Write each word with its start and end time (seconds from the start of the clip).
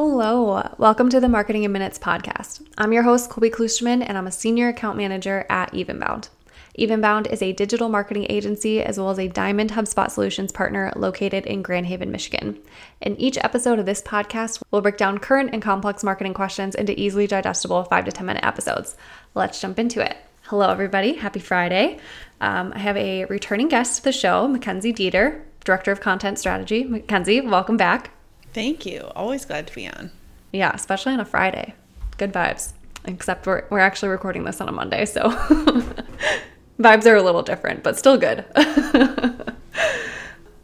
Hello, 0.00 0.62
welcome 0.78 1.08
to 1.08 1.18
the 1.18 1.28
Marketing 1.28 1.64
in 1.64 1.72
Minutes 1.72 1.98
podcast. 1.98 2.64
I'm 2.78 2.92
your 2.92 3.02
host, 3.02 3.30
Colby 3.30 3.50
Klusterman, 3.50 4.00
and 4.06 4.16
I'm 4.16 4.28
a 4.28 4.30
senior 4.30 4.68
account 4.68 4.96
manager 4.96 5.44
at 5.50 5.72
Evenbound. 5.72 6.28
Evenbound 6.78 7.26
is 7.26 7.42
a 7.42 7.52
digital 7.52 7.88
marketing 7.88 8.24
agency 8.30 8.80
as 8.80 8.96
well 8.96 9.10
as 9.10 9.18
a 9.18 9.26
Diamond 9.26 9.72
HubSpot 9.72 10.08
Solutions 10.08 10.52
partner 10.52 10.92
located 10.94 11.46
in 11.46 11.62
Grand 11.62 11.86
Haven, 11.86 12.12
Michigan. 12.12 12.60
In 13.00 13.20
each 13.20 13.38
episode 13.38 13.80
of 13.80 13.86
this 13.86 14.00
podcast, 14.00 14.62
we'll 14.70 14.82
break 14.82 14.98
down 14.98 15.18
current 15.18 15.50
and 15.52 15.60
complex 15.60 16.04
marketing 16.04 16.32
questions 16.32 16.76
into 16.76 16.98
easily 16.98 17.26
digestible 17.26 17.82
5 17.82 18.04
to 18.04 18.12
10 18.12 18.24
minute 18.24 18.44
episodes. 18.44 18.96
Let's 19.34 19.60
jump 19.60 19.80
into 19.80 20.00
it. 20.00 20.16
Hello, 20.42 20.70
everybody. 20.70 21.14
Happy 21.14 21.40
Friday. 21.40 21.98
Um, 22.40 22.72
I 22.72 22.78
have 22.78 22.96
a 22.96 23.24
returning 23.24 23.66
guest 23.66 23.96
to 23.96 24.04
the 24.04 24.12
show, 24.12 24.46
Mackenzie 24.46 24.92
Deater, 24.92 25.44
Director 25.64 25.90
of 25.90 26.00
Content 26.00 26.38
Strategy. 26.38 26.84
Mackenzie, 26.84 27.40
welcome 27.40 27.76
back. 27.76 28.12
Thank 28.52 28.86
you. 28.86 29.10
Always 29.14 29.44
glad 29.44 29.66
to 29.66 29.74
be 29.74 29.86
on. 29.86 30.10
Yeah, 30.52 30.72
especially 30.74 31.12
on 31.12 31.20
a 31.20 31.24
Friday. 31.24 31.74
Good 32.16 32.32
vibes. 32.32 32.72
Except 33.04 33.46
we're, 33.46 33.64
we're 33.70 33.78
actually 33.78 34.08
recording 34.08 34.44
this 34.44 34.60
on 34.60 34.68
a 34.68 34.72
Monday, 34.72 35.04
so 35.04 35.22
vibes 36.80 37.06
are 37.06 37.16
a 37.16 37.22
little 37.22 37.42
different, 37.42 37.82
but 37.82 37.96
still 37.96 38.18
good. 38.18 38.44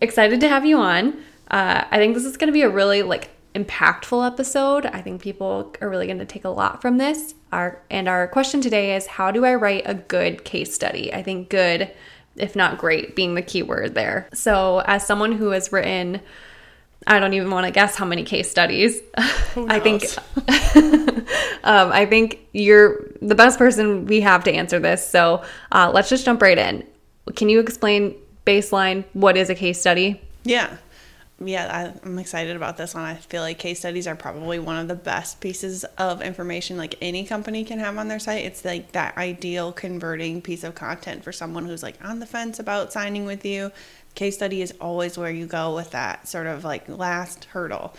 Excited 0.00 0.40
to 0.40 0.48
have 0.48 0.66
you 0.66 0.78
on. 0.78 1.14
Uh, 1.50 1.84
I 1.90 1.96
think 1.98 2.14
this 2.14 2.24
is 2.24 2.36
going 2.36 2.48
to 2.48 2.52
be 2.52 2.62
a 2.62 2.68
really 2.68 3.02
like 3.02 3.30
impactful 3.54 4.26
episode. 4.26 4.86
I 4.86 5.00
think 5.00 5.22
people 5.22 5.74
are 5.80 5.88
really 5.88 6.06
going 6.06 6.18
to 6.18 6.24
take 6.24 6.44
a 6.44 6.50
lot 6.50 6.82
from 6.82 6.98
this. 6.98 7.34
Our 7.52 7.80
and 7.90 8.08
our 8.08 8.26
question 8.28 8.60
today 8.60 8.96
is 8.96 9.06
how 9.06 9.30
do 9.30 9.44
I 9.44 9.54
write 9.54 9.84
a 9.86 9.94
good 9.94 10.44
case 10.44 10.74
study? 10.74 11.14
I 11.14 11.22
think 11.22 11.50
good, 11.50 11.90
if 12.36 12.56
not 12.56 12.78
great, 12.78 13.14
being 13.14 13.34
the 13.34 13.42
key 13.42 13.62
word 13.62 13.94
there. 13.94 14.28
So, 14.32 14.82
as 14.86 15.06
someone 15.06 15.32
who 15.32 15.50
has 15.50 15.72
written 15.72 16.20
I 17.06 17.20
don't 17.20 17.34
even 17.34 17.50
want 17.50 17.66
to 17.66 17.70
guess 17.70 17.96
how 17.96 18.04
many 18.04 18.24
case 18.24 18.50
studies. 18.50 19.00
I 19.16 19.80
think 19.80 20.04
um, 21.64 21.92
I 21.92 22.06
think 22.06 22.40
you're 22.52 23.04
the 23.20 23.34
best 23.34 23.58
person 23.58 24.06
we 24.06 24.20
have 24.20 24.44
to 24.44 24.52
answer 24.52 24.78
this. 24.78 25.06
So 25.06 25.42
uh, 25.72 25.90
let's 25.92 26.08
just 26.08 26.24
jump 26.24 26.40
right 26.42 26.58
in. 26.58 26.86
Can 27.36 27.48
you 27.48 27.60
explain 27.60 28.14
baseline 28.46 29.04
what 29.12 29.36
is 29.36 29.50
a 29.50 29.54
case 29.54 29.80
study? 29.80 30.20
Yeah. 30.44 30.76
Yeah, 31.40 31.92
I'm 32.04 32.18
excited 32.20 32.54
about 32.54 32.76
this 32.76 32.94
one. 32.94 33.02
I 33.02 33.16
feel 33.16 33.42
like 33.42 33.58
case 33.58 33.80
studies 33.80 34.06
are 34.06 34.14
probably 34.14 34.60
one 34.60 34.76
of 34.76 34.86
the 34.86 34.94
best 34.94 35.40
pieces 35.40 35.82
of 35.98 36.22
information 36.22 36.76
like 36.76 36.94
any 37.02 37.26
company 37.26 37.64
can 37.64 37.80
have 37.80 37.98
on 37.98 38.06
their 38.06 38.20
site. 38.20 38.44
It's 38.44 38.64
like 38.64 38.92
that 38.92 39.16
ideal 39.18 39.72
converting 39.72 40.40
piece 40.40 40.62
of 40.62 40.76
content 40.76 41.24
for 41.24 41.32
someone 41.32 41.66
who's 41.66 41.82
like 41.82 41.96
on 42.04 42.20
the 42.20 42.26
fence 42.26 42.60
about 42.60 42.92
signing 42.92 43.26
with 43.26 43.44
you 43.44 43.72
case 44.14 44.34
study 44.36 44.62
is 44.62 44.72
always 44.80 45.18
where 45.18 45.30
you 45.30 45.46
go 45.46 45.74
with 45.74 45.90
that 45.90 46.28
sort 46.28 46.46
of 46.46 46.64
like 46.64 46.88
last 46.88 47.46
hurdle. 47.46 47.94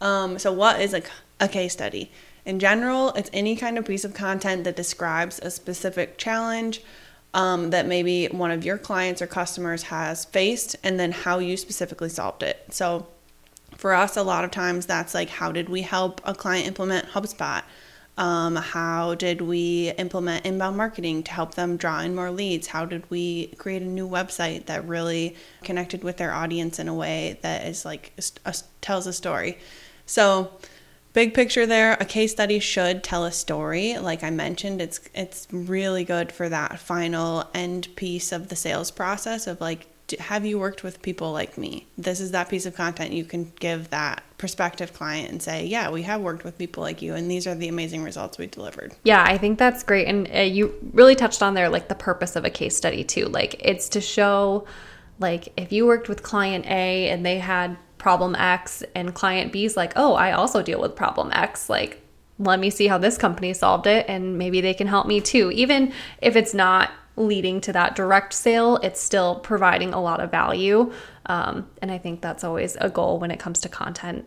Um, 0.00 0.38
so, 0.38 0.52
what 0.52 0.80
is 0.80 0.94
a, 0.94 1.02
a 1.40 1.48
case 1.48 1.72
study? 1.72 2.10
In 2.44 2.60
general, 2.60 3.10
it's 3.10 3.30
any 3.32 3.56
kind 3.56 3.76
of 3.76 3.84
piece 3.84 4.04
of 4.04 4.14
content 4.14 4.64
that 4.64 4.76
describes 4.76 5.40
a 5.40 5.50
specific 5.50 6.16
challenge 6.16 6.80
um, 7.34 7.70
that 7.70 7.86
maybe 7.86 8.26
one 8.26 8.50
of 8.50 8.64
your 8.64 8.78
clients 8.78 9.20
or 9.20 9.26
customers 9.26 9.84
has 9.84 10.24
faced, 10.24 10.76
and 10.84 10.98
then 10.98 11.12
how 11.12 11.38
you 11.38 11.56
specifically 11.56 12.08
solved 12.08 12.42
it. 12.42 12.64
So, 12.70 13.06
for 13.76 13.94
us, 13.94 14.16
a 14.16 14.22
lot 14.22 14.44
of 14.44 14.50
times 14.50 14.86
that's 14.86 15.12
like, 15.12 15.28
how 15.28 15.52
did 15.52 15.68
we 15.68 15.82
help 15.82 16.20
a 16.24 16.34
client 16.34 16.66
implement 16.66 17.08
HubSpot? 17.08 17.62
Um, 18.18 18.56
how 18.56 19.14
did 19.14 19.42
we 19.42 19.92
implement 19.98 20.46
inbound 20.46 20.76
marketing 20.76 21.22
to 21.24 21.32
help 21.32 21.54
them 21.54 21.76
draw 21.76 22.00
in 22.00 22.14
more 22.14 22.30
leads? 22.30 22.68
How 22.68 22.86
did 22.86 23.08
we 23.10 23.48
create 23.58 23.82
a 23.82 23.86
new 23.86 24.08
website 24.08 24.66
that 24.66 24.88
really 24.88 25.36
connected 25.62 26.02
with 26.02 26.16
their 26.16 26.32
audience 26.32 26.78
in 26.78 26.88
a 26.88 26.94
way 26.94 27.38
that 27.42 27.66
is 27.66 27.84
like 27.84 28.12
a, 28.46 28.54
tells 28.80 29.06
a 29.06 29.12
story? 29.12 29.58
So, 30.06 30.50
big 31.12 31.34
picture 31.34 31.66
there, 31.66 31.94
a 32.00 32.06
case 32.06 32.32
study 32.32 32.58
should 32.58 33.04
tell 33.04 33.24
a 33.24 33.32
story. 33.32 33.98
Like 33.98 34.22
I 34.22 34.30
mentioned, 34.30 34.80
it's 34.80 35.00
it's 35.14 35.46
really 35.50 36.04
good 36.04 36.32
for 36.32 36.48
that 36.48 36.78
final 36.78 37.44
end 37.54 37.88
piece 37.96 38.32
of 38.32 38.48
the 38.48 38.56
sales 38.56 38.90
process 38.90 39.46
of 39.46 39.60
like 39.60 39.88
have 40.20 40.46
you 40.46 40.58
worked 40.58 40.82
with 40.82 41.02
people 41.02 41.32
like 41.32 41.58
me? 41.58 41.86
This 41.98 42.20
is 42.20 42.30
that 42.30 42.48
piece 42.48 42.66
of 42.66 42.74
content 42.74 43.12
you 43.12 43.24
can 43.24 43.52
give 43.58 43.90
that 43.90 44.22
prospective 44.38 44.92
client 44.92 45.30
and 45.30 45.42
say, 45.42 45.64
yeah, 45.66 45.90
we 45.90 46.02
have 46.02 46.20
worked 46.20 46.44
with 46.44 46.58
people 46.58 46.82
like 46.82 47.02
you, 47.02 47.14
and 47.14 47.30
these 47.30 47.46
are 47.46 47.54
the 47.54 47.68
amazing 47.68 48.02
results 48.02 48.38
we 48.38 48.46
delivered. 48.46 48.94
Yeah, 49.02 49.24
I 49.26 49.38
think 49.38 49.58
that's 49.58 49.82
great. 49.82 50.06
And 50.06 50.28
uh, 50.32 50.40
you 50.40 50.74
really 50.92 51.14
touched 51.14 51.42
on 51.42 51.54
there, 51.54 51.68
like 51.68 51.88
the 51.88 51.94
purpose 51.94 52.36
of 52.36 52.44
a 52.44 52.50
case 52.50 52.76
study, 52.76 53.02
too. 53.02 53.26
Like 53.26 53.56
it's 53.58 53.88
to 53.90 54.00
show, 54.00 54.66
like, 55.18 55.48
if 55.56 55.72
you 55.72 55.86
worked 55.86 56.08
with 56.08 56.22
client 56.22 56.66
A 56.66 57.08
and 57.08 57.24
they 57.24 57.38
had 57.38 57.76
problem 57.98 58.34
X, 58.36 58.84
and 58.94 59.14
client 59.14 59.52
B 59.52 59.64
is 59.64 59.76
like, 59.76 59.92
oh, 59.96 60.14
I 60.14 60.32
also 60.32 60.62
deal 60.62 60.80
with 60.80 60.94
problem 60.94 61.30
X, 61.32 61.68
like, 61.68 62.02
let 62.38 62.60
me 62.60 62.68
see 62.68 62.86
how 62.86 62.98
this 62.98 63.16
company 63.16 63.54
solved 63.54 63.86
it, 63.86 64.04
and 64.08 64.36
maybe 64.36 64.60
they 64.60 64.74
can 64.74 64.86
help 64.86 65.06
me 65.06 65.20
too. 65.20 65.50
Even 65.52 65.92
if 66.20 66.36
it's 66.36 66.52
not 66.52 66.90
leading 67.16 67.60
to 67.62 67.72
that 67.72 67.96
direct 67.96 68.32
sale, 68.32 68.76
it's 68.82 69.00
still 69.00 69.36
providing 69.36 69.92
a 69.92 70.00
lot 70.00 70.20
of 70.20 70.30
value. 70.30 70.92
Um, 71.26 71.68
and 71.82 71.90
I 71.90 71.98
think 71.98 72.20
that's 72.20 72.44
always 72.44 72.76
a 72.80 72.88
goal 72.88 73.18
when 73.18 73.30
it 73.30 73.38
comes 73.38 73.60
to 73.60 73.68
content. 73.68 74.26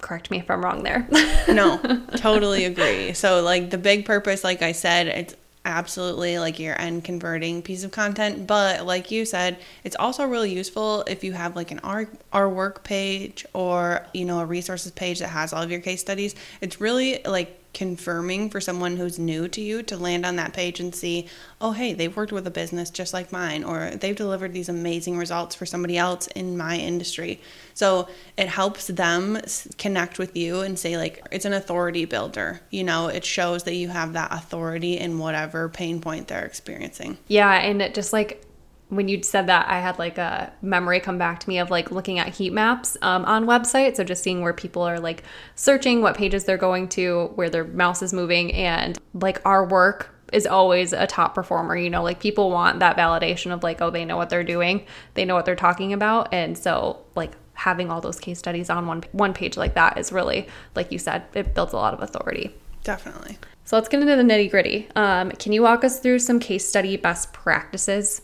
Correct 0.00 0.30
me 0.30 0.38
if 0.38 0.50
I'm 0.50 0.64
wrong 0.64 0.82
there. 0.82 1.08
no, 1.48 1.78
totally 2.16 2.64
agree. 2.64 3.12
So, 3.14 3.42
like, 3.42 3.70
the 3.70 3.78
big 3.78 4.04
purpose, 4.04 4.44
like 4.44 4.62
I 4.62 4.72
said, 4.72 5.08
it's 5.08 5.34
absolutely 5.66 6.38
like 6.38 6.60
your 6.60 6.80
end 6.80 7.02
converting 7.02 7.60
piece 7.60 7.82
of 7.82 7.90
content 7.90 8.46
but 8.46 8.86
like 8.86 9.10
you 9.10 9.24
said 9.24 9.58
it's 9.82 9.96
also 9.96 10.24
really 10.24 10.54
useful 10.54 11.02
if 11.08 11.24
you 11.24 11.32
have 11.32 11.56
like 11.56 11.72
an 11.72 11.80
our, 11.80 12.08
our 12.32 12.48
work 12.48 12.84
page 12.84 13.44
or 13.52 14.06
you 14.14 14.24
know 14.24 14.38
a 14.38 14.46
resources 14.46 14.92
page 14.92 15.18
that 15.18 15.26
has 15.26 15.52
all 15.52 15.60
of 15.60 15.68
your 15.68 15.80
case 15.80 16.00
studies 16.00 16.36
it's 16.60 16.80
really 16.80 17.20
like 17.24 17.60
confirming 17.76 18.48
for 18.48 18.58
someone 18.58 18.96
who's 18.96 19.18
new 19.18 19.46
to 19.46 19.60
you 19.60 19.82
to 19.82 19.98
land 19.98 20.24
on 20.24 20.36
that 20.36 20.54
page 20.54 20.80
and 20.80 20.94
see, 20.94 21.28
oh, 21.60 21.72
hey, 21.72 21.92
they've 21.92 22.16
worked 22.16 22.32
with 22.32 22.46
a 22.46 22.50
business 22.50 22.88
just 22.88 23.12
like 23.12 23.30
mine, 23.30 23.62
or 23.62 23.90
they've 23.90 24.16
delivered 24.16 24.54
these 24.54 24.70
amazing 24.70 25.18
results 25.18 25.54
for 25.54 25.66
somebody 25.66 25.98
else 25.98 26.26
in 26.28 26.56
my 26.56 26.78
industry. 26.78 27.38
So 27.74 28.08
it 28.38 28.48
helps 28.48 28.86
them 28.86 29.38
connect 29.76 30.18
with 30.18 30.34
you 30.34 30.62
and 30.62 30.78
say, 30.78 30.96
like, 30.96 31.22
it's 31.30 31.44
an 31.44 31.52
authority 31.52 32.06
builder. 32.06 32.62
You 32.70 32.82
know, 32.82 33.08
it 33.08 33.26
shows 33.26 33.64
that 33.64 33.74
you 33.74 33.88
have 33.88 34.14
that 34.14 34.32
authority 34.32 34.96
in 34.96 35.18
whatever 35.18 35.68
pain 35.68 36.00
point 36.00 36.28
they're 36.28 36.46
experiencing. 36.46 37.18
Yeah. 37.28 37.52
And 37.52 37.82
it 37.82 37.94
just 37.94 38.10
like, 38.10 38.42
when 38.88 39.08
you 39.08 39.22
said 39.22 39.48
that, 39.48 39.68
I 39.68 39.80
had 39.80 39.98
like 39.98 40.16
a 40.16 40.52
memory 40.62 41.00
come 41.00 41.18
back 41.18 41.40
to 41.40 41.48
me 41.48 41.58
of 41.58 41.70
like 41.70 41.90
looking 41.90 42.18
at 42.18 42.34
heat 42.34 42.52
maps 42.52 42.96
um, 43.02 43.24
on 43.24 43.46
websites. 43.46 43.96
So 43.96 44.04
just 44.04 44.22
seeing 44.22 44.42
where 44.42 44.52
people 44.52 44.82
are 44.82 45.00
like 45.00 45.24
searching, 45.56 46.02
what 46.02 46.16
pages 46.16 46.44
they're 46.44 46.56
going 46.56 46.88
to, 46.90 47.32
where 47.34 47.50
their 47.50 47.64
mouse 47.64 48.02
is 48.02 48.12
moving, 48.12 48.52
and 48.52 48.98
like 49.14 49.40
our 49.44 49.66
work 49.66 50.14
is 50.32 50.46
always 50.46 50.92
a 50.92 51.06
top 51.06 51.34
performer. 51.34 51.76
You 51.76 51.90
know, 51.90 52.02
like 52.02 52.20
people 52.20 52.50
want 52.50 52.78
that 52.80 52.96
validation 52.96 53.52
of 53.52 53.62
like, 53.62 53.80
oh, 53.80 53.90
they 53.90 54.04
know 54.04 54.16
what 54.16 54.30
they're 54.30 54.44
doing, 54.44 54.86
they 55.14 55.24
know 55.24 55.34
what 55.34 55.46
they're 55.46 55.56
talking 55.56 55.92
about, 55.92 56.32
and 56.32 56.56
so 56.56 57.00
like 57.16 57.32
having 57.54 57.90
all 57.90 58.00
those 58.00 58.20
case 58.20 58.38
studies 58.38 58.68
on 58.70 58.86
one 58.86 59.02
one 59.12 59.32
page 59.32 59.56
like 59.56 59.74
that 59.74 59.98
is 59.98 60.12
really, 60.12 60.46
like 60.76 60.92
you 60.92 60.98
said, 60.98 61.24
it 61.34 61.54
builds 61.54 61.72
a 61.72 61.76
lot 61.76 61.92
of 61.92 62.02
authority. 62.02 62.54
Definitely. 62.84 63.36
So 63.64 63.76
let's 63.76 63.88
get 63.88 64.00
into 64.00 64.14
the 64.14 64.22
nitty 64.22 64.48
gritty. 64.48 64.86
Um, 64.94 65.32
can 65.32 65.52
you 65.52 65.62
walk 65.62 65.82
us 65.82 65.98
through 65.98 66.20
some 66.20 66.38
case 66.38 66.68
study 66.68 66.96
best 66.96 67.32
practices? 67.32 68.22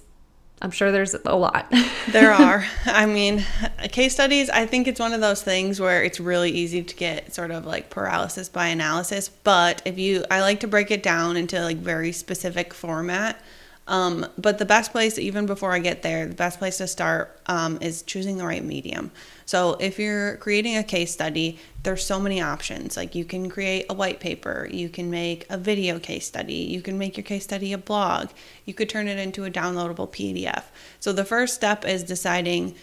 I'm 0.62 0.70
sure 0.70 0.92
there's 0.92 1.14
a 1.14 1.34
lot. 1.34 1.70
there 2.10 2.32
are. 2.32 2.64
I 2.86 3.04
mean, 3.04 3.44
case 3.90 4.12
studies, 4.12 4.48
I 4.48 4.64
think 4.64 4.86
it's 4.86 5.00
one 5.00 5.12
of 5.12 5.20
those 5.20 5.42
things 5.42 5.80
where 5.80 6.04
it's 6.04 6.20
really 6.20 6.52
easy 6.52 6.84
to 6.84 6.94
get 6.94 7.34
sort 7.34 7.50
of 7.50 7.66
like 7.66 7.90
paralysis 7.90 8.48
by 8.48 8.68
analysis. 8.68 9.28
But 9.28 9.82
if 9.84 9.98
you, 9.98 10.24
I 10.30 10.40
like 10.40 10.60
to 10.60 10.68
break 10.68 10.92
it 10.92 11.02
down 11.02 11.36
into 11.36 11.60
like 11.60 11.78
very 11.78 12.12
specific 12.12 12.72
format. 12.72 13.42
Um, 13.88 14.26
but 14.38 14.58
the 14.58 14.64
best 14.64 14.92
place, 14.92 15.18
even 15.18 15.46
before 15.46 15.72
I 15.72 15.80
get 15.80 16.02
there, 16.02 16.26
the 16.26 16.34
best 16.34 16.58
place 16.58 16.78
to 16.78 16.86
start 16.86 17.40
um, 17.46 17.78
is 17.80 18.02
choosing 18.02 18.36
the 18.36 18.46
right 18.46 18.64
medium. 18.64 19.10
So 19.44 19.76
if 19.80 19.98
you're 19.98 20.36
creating 20.36 20.76
a 20.76 20.84
case 20.84 21.12
study, 21.12 21.58
there's 21.82 22.04
so 22.04 22.20
many 22.20 22.40
options. 22.40 22.96
Like 22.96 23.14
you 23.14 23.24
can 23.24 23.50
create 23.50 23.86
a 23.90 23.94
white 23.94 24.20
paper, 24.20 24.68
you 24.70 24.88
can 24.88 25.10
make 25.10 25.46
a 25.50 25.58
video 25.58 25.98
case 25.98 26.26
study, 26.26 26.54
you 26.54 26.80
can 26.80 26.96
make 26.96 27.16
your 27.16 27.24
case 27.24 27.44
study 27.44 27.72
a 27.72 27.78
blog, 27.78 28.30
you 28.64 28.72
could 28.72 28.88
turn 28.88 29.08
it 29.08 29.18
into 29.18 29.44
a 29.44 29.50
downloadable 29.50 30.08
PDF. 30.08 30.64
So 31.00 31.12
the 31.12 31.24
first 31.24 31.54
step 31.54 31.84
is 31.84 32.04
deciding 32.04 32.76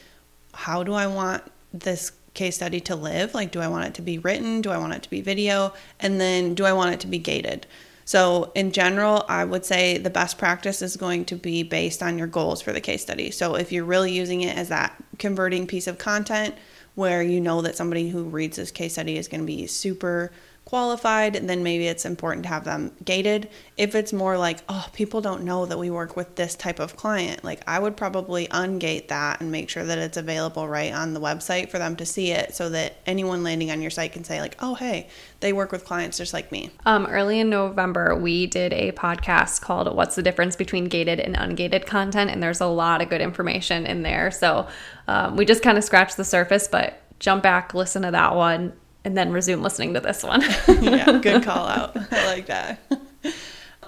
how 0.54 0.84
do 0.84 0.94
I 0.94 1.08
want 1.08 1.44
this 1.74 2.12
case 2.34 2.56
study 2.56 2.80
to 2.82 2.96
live? 2.96 3.34
Like, 3.34 3.52
do 3.52 3.62
I 3.62 3.68
want 3.68 3.86
it 3.86 3.94
to 3.96 4.02
be 4.02 4.18
written? 4.18 4.62
Do 4.62 4.72
I 4.72 4.78
want 4.78 4.94
it 4.94 5.04
to 5.04 5.10
be 5.10 5.22
video? 5.22 5.74
And 6.00 6.20
then 6.20 6.56
do 6.56 6.66
I 6.66 6.74
want 6.74 6.94
it 6.94 7.00
to 7.02 7.08
be 7.08 7.20
gated? 7.20 7.68
So, 8.10 8.52
in 8.56 8.72
general, 8.72 9.24
I 9.30 9.46
would 9.46 9.66
say 9.66 10.00
the 10.00 10.10
best 10.10 10.40
practice 10.40 10.82
is 10.82 10.98
going 10.98 11.26
to 11.26 11.36
be 11.36 11.62
based 11.62 12.02
on 12.02 12.18
your 12.18 12.26
goals 12.26 12.60
for 12.60 12.74
the 12.74 12.82
case 12.82 13.04
study. 13.04 13.30
So, 13.30 13.54
if 13.54 13.72
you're 13.72 13.86
really 13.86 14.12
using 14.12 14.42
it 14.42 14.58
as 14.58 14.70
that 14.70 14.96
converting 15.20 15.68
piece 15.68 15.86
of 15.86 16.00
content 16.00 16.56
where 16.96 17.22
you 17.22 17.40
know 17.40 17.62
that 17.62 17.76
somebody 17.76 18.10
who 18.10 18.24
reads 18.24 18.58
this 18.58 18.72
case 18.72 18.94
study 18.94 19.16
is 19.16 19.28
going 19.28 19.42
to 19.42 19.46
be 19.46 19.68
super 19.68 20.32
qualified, 20.70 21.34
then 21.34 21.64
maybe 21.64 21.88
it's 21.88 22.06
important 22.06 22.44
to 22.44 22.50
have 22.50 22.64
them 22.64 22.92
gated. 23.04 23.50
If 23.76 23.96
it's 23.96 24.14
more 24.14 24.38
like, 24.38 24.60
oh, 24.70 24.88
people 24.94 25.20
don't 25.20 25.44
know 25.44 25.66
that 25.66 25.80
we 25.80 25.90
work 25.90 26.16
with 26.16 26.36
this 26.36 26.54
type 26.54 26.80
of 26.80 26.96
client, 26.96 27.44
like 27.44 27.64
I 27.66 27.80
would 27.80 27.98
probably 27.98 28.46
ungate 28.50 29.08
that 29.08 29.42
and 29.42 29.52
make 29.52 29.72
sure 29.72 29.84
that 29.84 29.98
it's 29.98 30.16
available 30.16 30.68
right 30.68 30.94
on 30.94 31.16
the 31.16 31.20
website 31.20 31.72
for 31.72 31.80
them 31.80 31.96
to 31.96 32.06
see 32.06 32.30
it 32.30 32.54
so 32.54 32.70
that 32.70 32.98
anyone 33.08 33.42
landing 33.42 33.72
on 33.72 33.82
your 33.82 33.90
site 33.90 34.14
can 34.14 34.24
say, 34.24 34.42
like, 34.42 34.58
oh, 34.60 34.76
hey, 34.76 35.08
they 35.40 35.54
work 35.54 35.72
with 35.72 35.86
clients 35.86 36.20
just 36.20 36.36
like 36.36 36.52
me. 36.52 36.70
Um, 36.86 37.08
early 37.08 37.40
in 37.40 37.50
November, 37.50 38.16
we 38.16 38.46
did 38.46 38.72
a 38.72 38.92
podcast 38.92 39.62
called 39.62 39.92
What's 39.96 40.16
the 40.16 40.22
Difference 40.22 40.56
Between 40.56 40.86
Gated 40.86 41.20
and 41.20 41.36
Ungated 41.36 41.88
Content? 41.88 42.30
And 42.30 42.44
there's 42.44 42.62
a 42.62 42.68
lot 42.68 43.02
of 43.02 43.10
good 43.10 43.22
information 43.22 43.88
in 43.88 44.04
there. 44.04 44.30
So 44.30 44.68
um, 45.08 45.36
we 45.36 45.46
just 45.46 45.64
kind 45.64 45.80
of 45.80 45.84
scratched 45.84 46.16
the 46.16 46.24
surface, 46.24 46.68
but 46.68 47.02
jump 47.18 47.42
back, 47.42 47.74
listen 47.74 48.04
to 48.04 48.12
that 48.12 48.36
one 48.36 48.74
and 49.04 49.18
then 49.18 49.32
resume 49.32 49.62
listening 49.62 49.94
to 49.94 50.00
this 50.00 50.24
one. 50.24 50.42
yeah, 50.82 51.20
good 51.20 51.44
call 51.50 51.68
out. 51.68 51.96
I 52.12 52.26
like 52.28 52.48
that. 52.48 52.80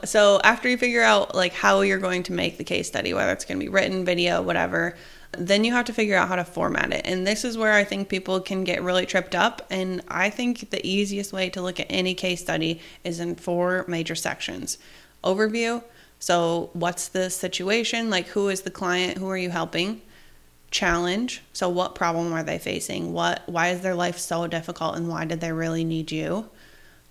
So 0.03 0.39
after 0.43 0.67
you 0.67 0.77
figure 0.77 1.03
out 1.03 1.35
like 1.35 1.53
how 1.53 1.81
you're 1.81 1.99
going 1.99 2.23
to 2.23 2.33
make 2.33 2.57
the 2.57 2.63
case 2.63 2.87
study, 2.87 3.13
whether 3.13 3.31
it's 3.31 3.45
going 3.45 3.59
to 3.59 3.65
be 3.65 3.69
written, 3.69 4.03
video, 4.03 4.41
whatever, 4.41 4.95
then 5.37 5.63
you 5.63 5.71
have 5.73 5.85
to 5.85 5.93
figure 5.93 6.15
out 6.15 6.27
how 6.27 6.35
to 6.35 6.43
format 6.43 6.91
it. 6.91 7.01
And 7.05 7.25
this 7.25 7.45
is 7.45 7.57
where 7.57 7.73
I 7.73 7.83
think 7.83 8.09
people 8.09 8.39
can 8.39 8.63
get 8.63 8.83
really 8.83 9.05
tripped 9.05 9.35
up. 9.35 9.65
And 9.69 10.01
I 10.07 10.29
think 10.29 10.71
the 10.71 10.85
easiest 10.85 11.31
way 11.31 11.49
to 11.51 11.61
look 11.61 11.79
at 11.79 11.87
any 11.89 12.13
case 12.13 12.41
study 12.41 12.81
is 13.03 13.19
in 13.19 13.35
four 13.35 13.85
major 13.87 14.15
sections. 14.15 14.77
Overview, 15.23 15.83
so 16.19 16.69
what's 16.73 17.07
the 17.07 17.29
situation? 17.29 18.09
Like 18.09 18.27
who 18.27 18.49
is 18.49 18.61
the 18.61 18.71
client? 18.71 19.17
Who 19.17 19.29
are 19.29 19.37
you 19.37 19.49
helping? 19.49 20.01
Challenge. 20.71 21.41
So 21.53 21.69
what 21.69 21.95
problem 21.95 22.33
are 22.33 22.43
they 22.43 22.57
facing? 22.57 23.13
What 23.13 23.43
why 23.45 23.69
is 23.69 23.81
their 23.81 23.93
life 23.93 24.17
so 24.17 24.47
difficult 24.47 24.95
and 24.95 25.07
why 25.07 25.25
did 25.25 25.41
they 25.41 25.51
really 25.51 25.83
need 25.83 26.11
you? 26.11 26.49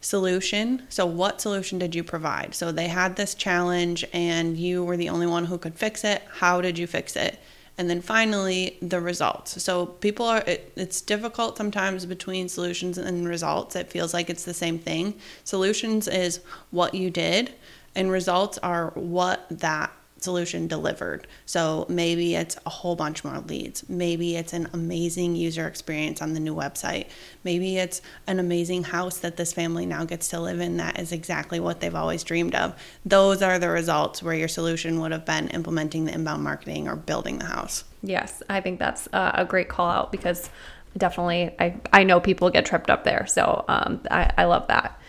Solution. 0.00 0.82
So 0.88 1.04
what 1.04 1.42
solution 1.42 1.78
did 1.78 1.94
you 1.94 2.02
provide? 2.02 2.54
So 2.54 2.72
they 2.72 2.88
had 2.88 3.16
this 3.16 3.34
challenge 3.34 4.04
and 4.14 4.56
you 4.56 4.82
were 4.82 4.96
the 4.96 5.10
only 5.10 5.26
one 5.26 5.44
who 5.44 5.58
could 5.58 5.78
fix 5.78 6.04
it. 6.04 6.22
How 6.38 6.62
did 6.62 6.78
you 6.78 6.86
fix 6.86 7.14
it? 7.16 7.38
And 7.76 7.88
then 7.88 8.00
finally 8.00 8.78
the 8.80 9.00
results. 9.00 9.62
So 9.62 9.86
people 9.86 10.24
are 10.24 10.42
it, 10.46 10.72
it's 10.74 11.02
difficult 11.02 11.58
sometimes 11.58 12.06
between 12.06 12.48
solutions 12.48 12.96
and 12.96 13.28
results. 13.28 13.76
It 13.76 13.90
feels 13.90 14.14
like 14.14 14.30
it's 14.30 14.44
the 14.44 14.54
same 14.54 14.78
thing. 14.78 15.14
Solutions 15.44 16.08
is 16.08 16.40
what 16.70 16.94
you 16.94 17.10
did 17.10 17.52
and 17.94 18.10
results 18.10 18.56
are 18.58 18.90
what 18.94 19.46
that 19.50 19.92
solution 20.20 20.66
delivered. 20.66 21.26
So 21.46 21.86
maybe 21.88 22.34
it's 22.34 22.56
a 22.66 22.70
whole 22.70 22.96
bunch 22.96 23.24
more 23.24 23.40
leads. 23.40 23.88
Maybe 23.88 24.36
it's 24.36 24.52
an 24.52 24.68
amazing 24.72 25.34
user 25.36 25.66
experience 25.66 26.22
on 26.22 26.34
the 26.34 26.40
new 26.40 26.54
website. 26.54 27.06
Maybe 27.42 27.78
it's 27.78 28.02
an 28.26 28.38
amazing 28.38 28.84
house 28.84 29.18
that 29.18 29.36
this 29.36 29.52
family 29.52 29.86
now 29.86 30.04
gets 30.04 30.28
to 30.28 30.40
live 30.40 30.60
in 30.60 30.76
that 30.76 30.98
is 30.98 31.12
exactly 31.12 31.60
what 31.60 31.80
they've 31.80 31.94
always 31.94 32.22
dreamed 32.22 32.54
of. 32.54 32.74
Those 33.04 33.42
are 33.42 33.58
the 33.58 33.70
results 33.70 34.22
where 34.22 34.34
your 34.34 34.48
solution 34.48 35.00
would 35.00 35.12
have 35.12 35.24
been 35.24 35.48
implementing 35.48 36.04
the 36.04 36.14
inbound 36.14 36.44
marketing 36.44 36.88
or 36.88 36.96
building 36.96 37.38
the 37.38 37.46
house. 37.46 37.84
Yes, 38.02 38.42
I 38.48 38.60
think 38.60 38.78
that's 38.78 39.08
a 39.12 39.44
great 39.48 39.68
call 39.68 39.90
out 39.90 40.12
because 40.12 40.48
definitely 40.96 41.54
I, 41.58 41.76
I 41.92 42.04
know 42.04 42.20
people 42.20 42.50
get 42.50 42.66
tripped 42.66 42.90
up 42.90 43.04
there. 43.04 43.26
So 43.26 43.64
um, 43.68 44.00
I, 44.10 44.32
I 44.38 44.44
love 44.44 44.66
that. 44.68 44.99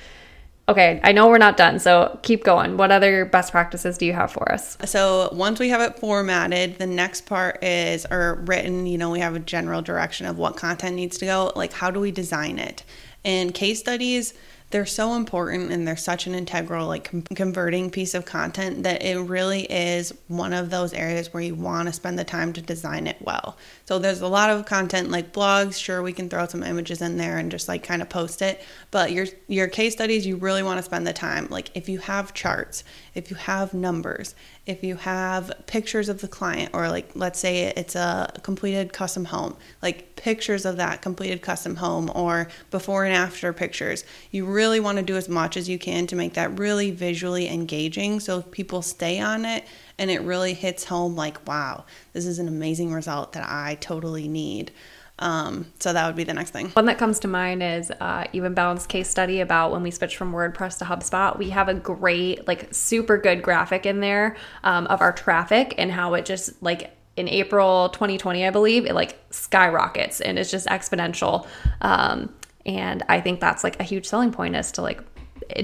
Okay, 0.72 1.02
I 1.04 1.12
know 1.12 1.28
we're 1.28 1.38
not 1.38 1.58
done, 1.58 1.80
so 1.80 2.18
keep 2.22 2.46
going. 2.46 2.78
What 2.78 2.92
other 2.92 3.26
best 3.26 3.52
practices 3.52 3.98
do 3.98 4.06
you 4.06 4.14
have 4.14 4.32
for 4.32 4.50
us? 4.50 4.78
So, 4.86 5.28
once 5.34 5.60
we 5.60 5.68
have 5.68 5.82
it 5.82 6.00
formatted, 6.00 6.80
the 6.80 6.88
next 6.88 7.26
part 7.26 7.62
is, 7.62 8.06
or 8.10 8.36
written, 8.46 8.86
you 8.86 8.98
know, 8.98 9.10
we 9.10 9.20
have 9.20 9.36
a 9.36 9.40
general 9.40 9.82
direction 9.82 10.28
of 10.28 10.38
what 10.38 10.56
content 10.56 10.96
needs 10.96 11.18
to 11.18 11.26
go. 11.26 11.52
Like, 11.58 11.74
how 11.74 11.92
do 11.92 12.00
we 12.00 12.10
design 12.10 12.58
it? 12.58 12.86
And 13.26 13.54
case 13.54 13.80
studies, 13.80 14.34
they're 14.72 14.86
so 14.86 15.14
important 15.14 15.72
and 15.72 15.88
they're 15.88 15.98
such 15.98 16.28
an 16.28 16.34
integral 16.34 16.88
like 16.88 17.12
com- 17.12 17.22
converting 17.36 17.92
piece 17.92 18.14
of 18.14 18.26
content 18.26 18.84
that 18.84 19.04
it 19.04 19.20
really 19.20 19.64
is 19.64 20.14
one 20.28 20.54
of 20.54 20.70
those 20.70 20.94
areas 20.94 21.34
where 21.34 21.44
you 21.44 21.54
want 21.54 21.88
to 21.88 21.94
spend 21.94 22.18
the 22.18 22.24
time 22.24 22.54
to 22.54 22.62
design 22.62 23.06
it 23.06 23.18
well. 23.22 23.58
So 23.86 24.00
there's 24.00 24.22
a 24.22 24.28
lot 24.28 24.50
of 24.50 24.66
content 24.66 25.12
like 25.12 25.34
blogs 25.34 25.76
sure 25.76 26.02
we 26.02 26.14
can 26.14 26.30
throw 26.30 26.48
some 26.48 26.64
images 26.64 27.02
in 27.02 27.18
there 27.18 27.38
and 27.38 27.52
just 27.52 27.68
like 27.68 27.84
kind 27.84 28.02
of 28.02 28.10
post 28.10 28.42
it 28.42 28.64
but 28.90 29.12
your 29.12 29.28
your 29.48 29.68
case 29.68 29.94
studies 29.94 30.26
you 30.26 30.38
really 30.38 30.64
want 30.64 30.78
to 30.78 30.84
spend 30.84 31.06
the 31.06 31.14
time. 31.14 31.48
Like 31.50 31.70
if 31.76 31.90
you 31.90 32.00
have 32.00 32.34
charts 32.34 32.84
if 33.14 33.30
you 33.30 33.36
have 33.36 33.74
numbers 33.74 34.36
if 34.66 34.84
you 34.84 34.96
have 34.96 35.52
pictures 35.66 36.08
of 36.08 36.22
the 36.22 36.28
client 36.28 36.70
or 36.74 36.88
like 36.88 37.12
let's 37.16 37.40
say 37.40 37.74
it's 37.76 37.96
a 37.96 38.32
completed 38.44 38.94
custom 38.94 39.26
home 39.26 39.56
like 39.82 40.16
pictures 40.16 40.66
of 40.66 40.78
that 40.78 41.02
completed 41.02 41.42
custom 41.42 41.76
home 41.76 42.12
or 42.16 42.48
before 42.70 43.04
and 43.04 43.14
after 43.14 43.52
pictures 43.52 44.06
you 44.30 44.46
really 44.46 44.61
want 44.80 44.98
to 44.98 45.04
do 45.04 45.16
as 45.16 45.28
much 45.28 45.58
as 45.58 45.68
you 45.68 45.80
can 45.80 46.08
to 46.08 46.16
make 46.16 46.34
that 46.34 46.60
really 46.60 46.92
visually 46.92 47.48
engaging 47.48 48.20
so 48.20 48.42
people 48.42 48.82
stay 48.82 49.20
on 49.20 49.46
it 49.46 49.66
and 49.98 50.12
it 50.12 50.22
really 50.22 50.54
hits 50.54 50.86
home 50.86 51.16
like 51.16 51.46
wow 51.48 51.86
this 52.14 52.26
is 52.26 52.40
an 52.40 52.48
amazing 52.48 52.94
result 52.94 53.34
that 53.34 53.48
i 53.48 53.76
totally 53.76 54.28
need 54.28 54.72
um, 55.22 55.72
so 55.80 55.94
that 55.94 56.08
would 56.08 56.16
be 56.16 56.24
the 56.24 56.34
next 56.34 56.50
thing. 56.50 56.70
One 56.70 56.86
that 56.86 56.98
comes 56.98 57.20
to 57.20 57.28
mind 57.28 57.62
is 57.62 57.92
uh, 57.92 58.26
Evenbound's 58.34 58.88
case 58.88 59.08
study 59.08 59.40
about 59.40 59.72
when 59.72 59.84
we 59.84 59.92
switched 59.92 60.18
from 60.18 60.34
WordPress 60.34 60.80
to 60.80 60.86
HubSpot. 60.86 61.38
We 61.38 61.52
have 61.52 61.70
a 61.70 61.76
great, 61.76 62.48
like, 62.48 62.74
super 62.74 63.18
good 63.18 63.44
graphic 63.44 63.86
in 63.86 64.00
there 64.00 64.36
um, 64.64 64.88
of 64.88 65.00
our 65.00 65.14
traffic 65.14 65.76
and 65.78 65.92
how 65.92 66.16
it 66.16 66.26
just 66.26 66.62
like 66.64 66.98
in 67.18 67.28
April 67.28 67.90
2020, 67.90 68.48
I 68.48 68.50
believe, 68.50 68.86
it 68.86 68.96
like 68.96 69.20
skyrockets 69.30 70.22
and 70.22 70.40
it's 70.40 70.50
just 70.50 70.68
exponential. 70.68 71.48
Um, 71.82 72.34
and 72.66 73.04
I 73.10 73.22
think 73.22 73.40
that's 73.40 73.64
like 73.64 73.80
a 73.80 73.84
huge 73.84 74.06
selling 74.06 74.32
point 74.32 74.56
as 74.56 74.72
to 74.74 74.82
like 74.82 75.02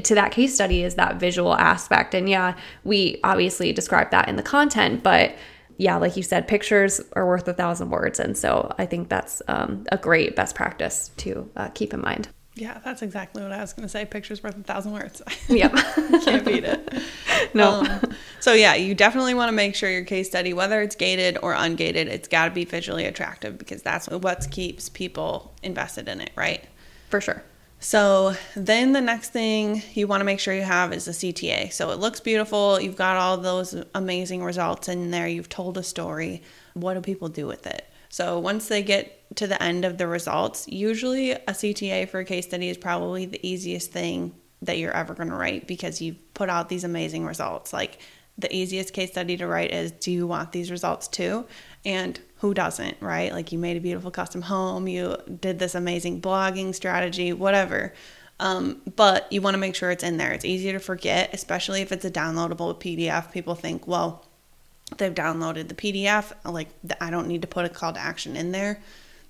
to 0.03 0.15
that 0.15 0.31
case 0.31 0.53
study 0.53 0.83
is 0.83 0.95
that 0.95 1.17
visual 1.17 1.53
aspect. 1.53 2.13
And 2.13 2.29
yeah, 2.29 2.57
we 2.83 3.19
obviously 3.23 3.71
describe 3.73 4.11
that 4.11 4.27
in 4.27 4.35
the 4.35 4.44
content, 4.44 5.03
but 5.03 5.35
yeah, 5.77 5.97
like 5.97 6.17
you 6.17 6.23
said, 6.23 6.47
pictures 6.47 6.99
are 7.13 7.27
worth 7.27 7.47
a 7.47 7.53
thousand 7.53 7.89
words. 7.91 8.19
And 8.19 8.35
so 8.35 8.73
I 8.77 8.85
think 8.85 9.09
that's 9.09 9.41
um, 9.47 9.85
a 9.91 9.97
great 9.97 10.35
best 10.35 10.55
practice 10.55 11.11
to 11.17 11.49
uh, 11.55 11.69
keep 11.69 11.94
in 11.94 12.01
mind. 12.01 12.29
Yeah, 12.55 12.79
that's 12.83 13.03
exactly 13.03 13.44
what 13.44 13.51
I 13.51 13.61
was 13.61 13.73
going 13.73 13.83
to 13.83 13.89
say. 13.89 14.03
Pictures 14.03 14.41
worth 14.41 14.57
a 14.57 14.63
thousand 14.63 14.94
words. 14.94 15.21
Yep. 15.47 15.73
Can't 16.23 16.44
beat 16.44 16.63
it. 16.63 16.91
No. 17.53 17.81
Um, 17.81 18.15
so, 18.39 18.53
yeah, 18.53 18.73
you 18.73 18.95
definitely 18.95 19.35
want 19.35 19.49
to 19.49 19.53
make 19.53 19.75
sure 19.75 19.89
your 19.89 20.03
case 20.03 20.27
study, 20.27 20.53
whether 20.53 20.81
it's 20.81 20.95
gated 20.95 21.38
or 21.44 21.53
ungated, 21.53 22.07
it's 22.07 22.27
got 22.27 22.45
to 22.45 22.51
be 22.51 22.65
visually 22.65 23.05
attractive 23.05 23.59
because 23.59 23.83
that's 23.83 24.09
what 24.09 24.47
keeps 24.49 24.89
people 24.89 25.53
invested 25.61 26.07
in 26.07 26.19
it, 26.19 26.31
right? 26.35 26.65
For 27.09 27.21
sure. 27.21 27.44
So 27.80 28.36
then 28.56 28.94
the 28.94 29.01
next 29.01 29.30
thing 29.30 29.83
you 29.94 30.07
want 30.07 30.21
to 30.21 30.25
make 30.25 30.39
sure 30.39 30.54
you 30.54 30.63
have 30.63 30.92
is 30.94 31.07
a 31.07 31.12
CTA. 31.12 31.71
So 31.71 31.92
it 31.92 32.00
looks 32.00 32.19
beautiful. 32.19 32.81
You've 32.81 32.95
got 32.95 33.18
all 33.18 33.38
those 33.38 33.75
amazing 33.94 34.44
results 34.44 34.89
in 34.89 35.12
there. 35.12 35.27
You've 35.27 35.50
told 35.50 35.77
a 35.77 35.83
story. 35.83 36.42
What 36.74 36.95
do 36.95 37.01
people 37.01 37.30
do 37.30 37.45
with 37.45 37.68
it? 37.68 37.88
So 38.09 38.39
once 38.39 38.68
they 38.68 38.81
get 38.81 39.35
to 39.35 39.47
the 39.47 39.61
end 39.61 39.85
of 39.85 39.97
the 39.97 40.07
results, 40.07 40.68
usually 40.68 41.31
a 41.31 41.47
CTA 41.47 42.09
for 42.09 42.19
a 42.19 42.26
case 42.26 42.45
study 42.45 42.69
is 42.69 42.78
probably 42.78 43.26
the 43.26 43.45
easiest 43.45 43.92
thing 43.92 44.33
that 44.61 44.80
you're 44.80 44.95
ever 44.95 45.14
going 45.14 45.30
to 45.30 45.35
write 45.35 45.68
because 45.68 46.02
you've 46.02 46.33
put 46.33 46.49
out 46.49 46.69
these 46.69 46.83
amazing 46.83 47.26
results. 47.26 47.73
Like 47.73 47.99
the 48.37 48.53
easiest 48.56 48.94
case 48.94 49.11
study 49.11 49.37
to 49.37 49.47
write 49.47 49.71
is 49.71 49.91
do 49.91 50.11
you 50.11 50.27
want 50.27 50.51
these 50.51 50.69
results 50.69 51.07
too? 51.07 51.45
And 51.85 52.19
who 52.37 52.53
doesn't, 52.53 52.97
right? 53.01 53.31
Like 53.31 53.51
you 53.51 53.57
made 53.57 53.77
a 53.77 53.81
beautiful 53.81 54.11
custom 54.11 54.44
home, 54.44 54.87
you 54.87 55.17
did 55.41 55.59
this 55.59 55.75
amazing 55.75 56.21
blogging 56.21 56.75
strategy, 56.75 57.33
whatever. 57.33 57.94
Um, 58.39 58.81
but 58.95 59.31
you 59.31 59.41
want 59.41 59.56
to 59.56 59.59
make 59.59 59.73
sure 59.75 59.89
it's 59.89 60.03
in 60.03 60.17
there. 60.17 60.31
It's 60.31 60.45
easy 60.45 60.71
to 60.71 60.79
forget, 60.79 61.33
especially 61.33 61.81
if 61.81 61.91
it's 61.91 62.06
a 62.06 62.11
downloadable 62.11 62.79
PDF. 62.79 63.31
People 63.31 63.56
think, 63.56 63.87
well, 63.87 64.25
they've 64.97 65.13
downloaded 65.13 65.67
the 65.67 65.73
PDF, 65.73 66.31
like 66.45 66.69
I 67.01 67.09
don't 67.09 67.27
need 67.27 67.41
to 67.41 67.47
put 67.47 67.65
a 67.65 67.69
call 67.69 67.94
to 67.94 67.99
action 67.99 68.35
in 68.35 68.51
there. 68.51 68.79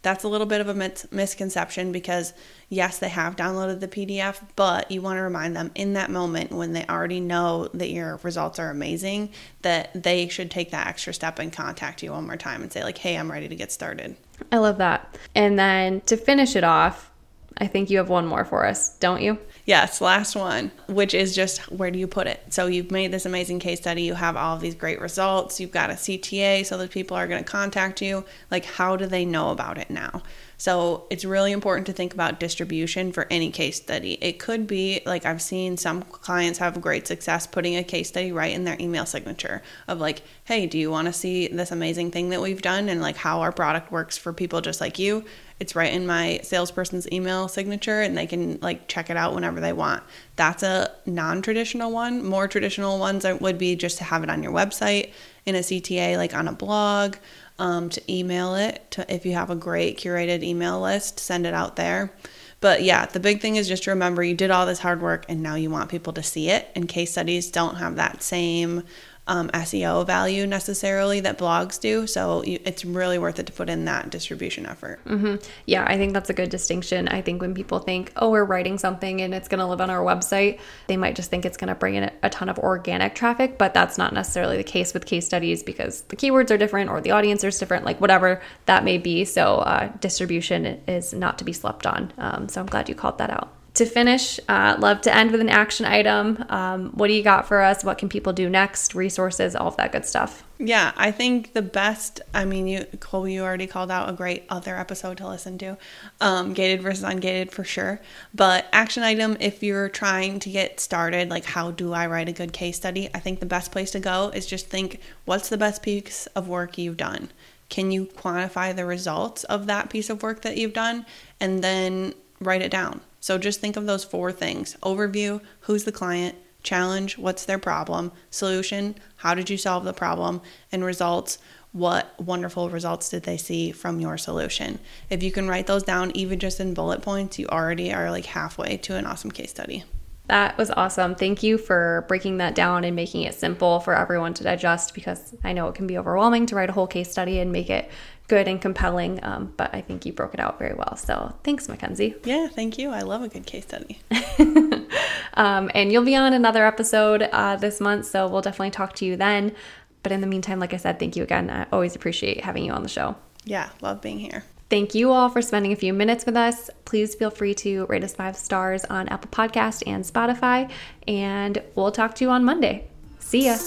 That's 0.07 0.23
a 0.23 0.29
little 0.29 0.47
bit 0.47 0.61
of 0.61 0.69
a 0.69 0.91
misconception 1.11 1.91
because, 1.91 2.31
yes, 2.69 2.97
they 2.97 3.09
have 3.09 3.35
downloaded 3.35 3.81
the 3.81 3.89
PDF, 3.89 4.41
but 4.55 4.89
you 4.89 5.01
want 5.01 5.17
to 5.17 5.21
remind 5.21 5.53
them 5.53 5.69
in 5.75 5.95
that 5.95 6.09
moment 6.09 6.53
when 6.53 6.71
they 6.71 6.85
already 6.85 7.19
know 7.19 7.67
that 7.73 7.89
your 7.89 8.15
results 8.23 8.57
are 8.57 8.69
amazing 8.69 9.31
that 9.63 9.91
they 10.01 10.29
should 10.29 10.49
take 10.49 10.71
that 10.71 10.87
extra 10.87 11.13
step 11.13 11.39
and 11.39 11.51
contact 11.51 12.01
you 12.03 12.13
one 12.13 12.25
more 12.25 12.37
time 12.37 12.61
and 12.61 12.71
say, 12.71 12.85
like, 12.85 12.97
hey, 12.97 13.17
I'm 13.17 13.29
ready 13.29 13.49
to 13.49 13.55
get 13.57 13.69
started. 13.69 14.15
I 14.49 14.59
love 14.59 14.77
that. 14.77 15.17
And 15.35 15.59
then 15.59 15.99
to 16.05 16.15
finish 16.15 16.55
it 16.55 16.63
off, 16.63 17.11
I 17.59 17.67
think 17.67 17.89
you 17.89 17.97
have 17.97 18.09
one 18.09 18.27
more 18.27 18.45
for 18.45 18.65
us, 18.65 18.95
don't 18.97 19.21
you? 19.21 19.39
Yes, 19.65 19.99
last 19.99 20.35
one, 20.35 20.71
which 20.87 21.13
is 21.13 21.35
just 21.35 21.71
where 21.71 21.91
do 21.91 21.99
you 21.99 22.07
put 22.07 22.27
it? 22.27 22.41
So 22.53 22.67
you've 22.67 22.91
made 22.91 23.11
this 23.11 23.25
amazing 23.25 23.59
case 23.59 23.79
study, 23.79 24.03
you 24.03 24.13
have 24.13 24.37
all 24.37 24.55
of 24.55 24.61
these 24.61 24.75
great 24.75 25.01
results, 25.01 25.59
you've 25.59 25.71
got 25.71 25.89
a 25.89 25.93
CTA 25.93 26.65
so 26.65 26.77
that 26.77 26.91
people 26.91 27.17
are 27.17 27.27
going 27.27 27.43
to 27.43 27.49
contact 27.49 28.01
you. 28.01 28.23
Like, 28.51 28.65
how 28.65 28.95
do 28.95 29.07
they 29.07 29.25
know 29.25 29.49
about 29.49 29.77
it 29.77 29.89
now? 29.89 30.21
So 30.59 31.05
it's 31.11 31.23
really 31.23 31.51
important 31.51 31.85
to 31.87 31.93
think 31.93 32.13
about 32.13 32.39
distribution 32.39 33.11
for 33.11 33.27
any 33.29 33.51
case 33.51 33.77
study. 33.77 34.13
It 34.21 34.39
could 34.39 34.65
be 34.65 35.01
like 35.05 35.25
I've 35.25 35.41
seen 35.41 35.77
some 35.77 36.01
clients 36.01 36.57
have 36.59 36.81
great 36.81 37.05
success 37.05 37.45
putting 37.45 37.75
a 37.75 37.83
case 37.83 38.07
study 38.07 38.31
right 38.31 38.53
in 38.53 38.63
their 38.63 38.77
email 38.79 39.05
signature 39.05 39.61
of 39.87 39.99
like, 39.99 40.23
hey, 40.45 40.65
do 40.65 40.79
you 40.79 40.89
want 40.89 41.05
to 41.07 41.13
see 41.13 41.47
this 41.47 41.71
amazing 41.71 42.09
thing 42.09 42.29
that 42.29 42.41
we've 42.41 42.61
done 42.61 42.89
and 42.89 43.01
like 43.01 43.17
how 43.17 43.41
our 43.41 43.51
product 43.51 43.91
works 43.91 44.17
for 44.17 44.33
people 44.33 44.61
just 44.61 44.81
like 44.81 44.97
you? 44.97 45.25
It's 45.59 45.75
right 45.75 45.91
in 45.91 46.05
my 46.05 46.39
salesperson's 46.43 47.11
email 47.11 47.47
signature 47.47 48.01
and 48.01 48.15
they 48.15 48.27
can 48.27 48.59
like 48.61 48.87
check 48.87 49.09
it 49.09 49.17
out 49.17 49.33
whenever 49.33 49.59
they 49.59 49.73
want. 49.73 50.03
That's 50.35 50.61
a 50.61 50.91
non 51.05 51.41
traditional 51.41 51.91
one. 51.91 52.23
More 52.23 52.47
traditional 52.47 52.99
ones 52.99 53.25
would 53.25 53.57
be 53.57 53.75
just 53.75 53.97
to 53.97 54.03
have 54.03 54.23
it 54.23 54.29
on 54.29 54.43
your 54.43 54.51
website 54.51 55.11
in 55.45 55.55
a 55.55 55.59
CTA, 55.59 56.17
like 56.17 56.35
on 56.35 56.47
a 56.47 56.53
blog, 56.53 57.15
um, 57.57 57.89
to 57.89 58.13
email 58.13 58.53
it. 58.53 58.85
To, 58.91 59.13
if 59.13 59.25
you 59.25 59.33
have 59.33 59.49
a 59.49 59.55
great 59.55 59.97
curated 59.97 60.43
email 60.43 60.79
list, 60.79 61.19
send 61.19 61.47
it 61.47 61.53
out 61.53 61.75
there. 61.75 62.11
But 62.59 62.83
yeah, 62.83 63.05
the 63.05 63.19
big 63.19 63.41
thing 63.41 63.55
is 63.55 63.67
just 63.67 63.83
to 63.83 63.91
remember 63.91 64.23
you 64.23 64.33
did 64.33 64.51
all 64.51 64.65
this 64.65 64.79
hard 64.79 65.01
work 65.01 65.25
and 65.29 65.41
now 65.41 65.55
you 65.55 65.69
want 65.69 65.89
people 65.89 66.13
to 66.13 66.23
see 66.23 66.49
it. 66.49 66.69
And 66.75 66.87
case 66.87 67.11
studies 67.11 67.51
don't 67.51 67.75
have 67.75 67.95
that 67.95 68.23
same 68.23 68.83
um, 69.27 69.49
SEO 69.49 70.05
value 70.05 70.47
necessarily 70.47 71.19
that 71.21 71.37
blogs 71.37 71.79
do. 71.79 72.07
So 72.07 72.43
you, 72.43 72.59
it's 72.65 72.85
really 72.85 73.17
worth 73.17 73.39
it 73.39 73.45
to 73.47 73.53
put 73.53 73.69
in 73.69 73.85
that 73.85 74.09
distribution 74.09 74.65
effort. 74.65 75.03
Mm-hmm. 75.05 75.35
Yeah, 75.65 75.85
I 75.87 75.97
think 75.97 76.13
that's 76.13 76.29
a 76.29 76.33
good 76.33 76.49
distinction. 76.49 77.07
I 77.07 77.21
think 77.21 77.41
when 77.41 77.53
people 77.53 77.79
think, 77.79 78.11
oh, 78.15 78.31
we're 78.31 78.45
writing 78.45 78.77
something 78.77 79.21
and 79.21 79.33
it's 79.33 79.47
going 79.47 79.59
to 79.59 79.65
live 79.65 79.81
on 79.81 79.89
our 79.89 80.03
website, 80.03 80.59
they 80.87 80.97
might 80.97 81.15
just 81.15 81.29
think 81.29 81.45
it's 81.45 81.57
going 81.57 81.69
to 81.69 81.75
bring 81.75 81.95
in 81.95 82.11
a 82.23 82.29
ton 82.29 82.49
of 82.49 82.57
organic 82.59 83.15
traffic, 83.15 83.57
but 83.57 83.73
that's 83.73 83.97
not 83.97 84.13
necessarily 84.13 84.57
the 84.57 84.63
case 84.63 84.93
with 84.93 85.05
case 85.05 85.25
studies 85.25 85.63
because 85.63 86.01
the 86.03 86.15
keywords 86.15 86.51
are 86.51 86.57
different 86.57 86.89
or 86.89 87.01
the 87.01 87.11
audience 87.11 87.43
is 87.43 87.59
different, 87.59 87.85
like 87.85 87.99
whatever 88.01 88.41
that 88.65 88.83
may 88.83 88.97
be. 88.97 89.25
So 89.25 89.57
uh, 89.57 89.91
distribution 89.99 90.65
is 90.87 91.13
not 91.13 91.37
to 91.39 91.43
be 91.43 91.53
slept 91.53 91.85
on. 91.85 92.13
Um, 92.17 92.49
so 92.49 92.61
I'm 92.61 92.67
glad 92.67 92.89
you 92.89 92.95
called 92.95 93.17
that 93.17 93.29
out 93.29 93.53
to 93.77 93.85
finish, 93.85 94.39
uh, 94.49 94.75
love 94.79 95.01
to 95.01 95.15
end 95.15 95.31
with 95.31 95.39
an 95.39 95.49
action 95.49 95.85
item. 95.85 96.43
Um, 96.49 96.89
what 96.91 97.07
do 97.07 97.13
you 97.13 97.21
got 97.21 97.47
for 97.47 97.61
us? 97.61 97.83
What 97.83 97.99
can 97.99 98.09
people 98.09 98.33
do 98.33 98.49
next? 98.49 98.95
Resources, 98.95 99.55
all 99.55 99.67
of 99.67 99.77
that 99.77 99.91
good 99.91 100.03
stuff. 100.03 100.43
Yeah, 100.57 100.93
I 100.97 101.11
think 101.11 101.53
the 101.53 101.61
best. 101.61 102.19
I 102.33 102.43
mean, 102.43 102.65
you 102.65 102.85
Cole, 102.99 103.27
you 103.27 103.43
already 103.43 103.67
called 103.67 103.91
out 103.91 104.09
a 104.09 104.13
great 104.13 104.45
other 104.49 104.75
episode 104.75 105.17
to 105.17 105.27
listen 105.27 105.59
to, 105.59 105.77
um, 106.19 106.53
gated 106.53 106.81
versus 106.81 107.03
ungated 107.03 107.51
for 107.51 107.63
sure. 107.63 108.01
But 108.33 108.65
action 108.73 109.03
item, 109.03 109.37
if 109.39 109.61
you're 109.61 109.89
trying 109.89 110.39
to 110.39 110.49
get 110.49 110.79
started, 110.79 111.29
like 111.29 111.45
how 111.45 111.69
do 111.69 111.93
I 111.93 112.07
write 112.07 112.29
a 112.29 112.33
good 112.33 112.53
case 112.53 112.77
study? 112.77 113.09
I 113.13 113.19
think 113.19 113.39
the 113.39 113.45
best 113.45 113.71
place 113.71 113.91
to 113.91 113.99
go 113.99 114.31
is 114.33 114.47
just 114.47 114.67
think, 114.67 114.99
what's 115.25 115.49
the 115.49 115.57
best 115.57 115.83
piece 115.83 116.25
of 116.27 116.47
work 116.47 116.79
you've 116.79 116.97
done? 116.97 117.29
Can 117.69 117.91
you 117.91 118.05
quantify 118.05 118.75
the 118.75 118.85
results 118.85 119.43
of 119.43 119.67
that 119.67 119.91
piece 119.91 120.09
of 120.09 120.23
work 120.23 120.41
that 120.41 120.57
you've 120.57 120.73
done, 120.73 121.05
and 121.39 121.63
then 121.63 122.15
write 122.39 122.63
it 122.63 122.71
down 122.71 123.01
so 123.27 123.37
just 123.37 123.59
think 123.59 123.75
of 123.75 123.85
those 123.85 124.05
four 124.05 124.31
things 124.31 124.77
overview, 124.83 125.41
who's 125.59 125.83
the 125.83 125.91
client, 125.91 126.37
challenge, 126.63 127.17
what's 127.17 127.43
their 127.43 127.59
problem, 127.59 128.13
solution, 128.29 128.95
how 129.17 129.35
did 129.35 129.49
you 129.49 129.57
solve 129.57 129.83
the 129.83 129.91
problem, 129.91 130.39
and 130.71 130.85
results, 130.85 131.37
what 131.73 132.17
wonderful 132.21 132.69
results 132.69 133.09
did 133.09 133.23
they 133.23 133.35
see 133.35 133.73
from 133.73 133.99
your 133.99 134.17
solution. 134.17 134.79
If 135.09 135.23
you 135.23 135.33
can 135.33 135.49
write 135.49 135.67
those 135.67 135.83
down, 135.83 136.13
even 136.15 136.39
just 136.39 136.61
in 136.61 136.73
bullet 136.73 137.01
points, 137.01 137.37
you 137.37 137.47
already 137.47 137.93
are 137.93 138.09
like 138.11 138.27
halfway 138.27 138.77
to 138.77 138.95
an 138.95 139.05
awesome 139.05 139.31
case 139.31 139.49
study. 139.49 139.83
That 140.27 140.57
was 140.57 140.69
awesome. 140.71 141.15
Thank 141.15 141.41
you 141.41 141.57
for 141.57 142.05
breaking 142.07 142.37
that 142.37 142.53
down 142.53 142.83
and 142.83 142.95
making 142.95 143.23
it 143.23 143.33
simple 143.33 143.79
for 143.79 143.95
everyone 143.95 144.33
to 144.35 144.43
digest 144.43 144.93
because 144.93 145.33
I 145.43 145.53
know 145.53 145.67
it 145.69 145.75
can 145.75 145.87
be 145.87 145.97
overwhelming 145.97 146.45
to 146.47 146.55
write 146.55 146.69
a 146.69 146.73
whole 146.73 146.87
case 146.87 147.09
study 147.09 147.39
and 147.39 147.51
make 147.51 147.69
it 147.69 147.89
good 148.27 148.47
and 148.47 148.61
compelling. 148.61 149.23
Um, 149.23 149.53
but 149.55 149.73
I 149.73 149.79
think 149.79 150.05
you 150.05 150.11
broke 150.11 150.33
it 150.33 150.41
out 150.41 150.59
very 150.59 150.73
well. 150.73 150.97
So 150.97 151.33
thanks, 151.43 151.69
Mackenzie. 151.69 152.15
Yeah, 152.25 152.47
thank 152.47 152.77
you. 152.77 152.89
I 152.89 153.01
love 153.01 153.21
a 153.21 153.29
good 153.29 153.45
case 153.45 153.63
study. 153.63 154.01
um, 155.35 155.71
and 155.73 155.91
you'll 155.93 156.03
be 156.03 156.15
on 156.15 156.33
another 156.33 156.65
episode 156.65 157.21
uh, 157.23 157.55
this 157.55 157.79
month. 157.79 158.05
So 158.07 158.27
we'll 158.27 158.41
definitely 158.41 158.71
talk 158.71 158.95
to 158.95 159.05
you 159.05 159.15
then. 159.15 159.55
But 160.03 160.11
in 160.11 160.19
the 160.19 160.27
meantime, 160.27 160.59
like 160.59 160.73
I 160.73 160.77
said, 160.77 160.99
thank 160.99 161.15
you 161.15 161.23
again. 161.23 161.49
I 161.49 161.67
always 161.71 161.95
appreciate 161.95 162.43
having 162.43 162.65
you 162.65 162.73
on 162.73 162.83
the 162.83 162.89
show. 162.89 163.15
Yeah, 163.45 163.69
love 163.81 164.01
being 164.01 164.19
here. 164.19 164.43
Thank 164.69 164.93
you 164.93 165.11
all 165.11 165.29
for 165.29 165.41
spending 165.41 165.71
a 165.71 165.77
few 165.77 165.93
minutes 165.93 166.25
with 166.25 166.35
us. 166.35 166.69
Please 166.85 167.15
feel 167.15 167.29
free 167.29 167.53
to 167.55 167.85
rate 167.85 168.03
us 168.03 168.13
five 168.13 168.35
stars 168.35 168.83
on 168.85 169.07
Apple 169.07 169.31
Podcast 169.31 169.83
and 169.87 170.03
Spotify. 170.03 170.69
And 171.07 171.61
we'll 171.75 171.91
talk 171.91 172.15
to 172.15 172.25
you 172.25 172.31
on 172.31 172.43
Monday. 172.43 172.89
See 173.19 173.45
ya. 173.45 173.57